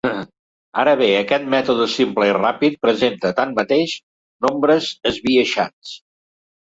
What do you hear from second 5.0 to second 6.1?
esbiaixats.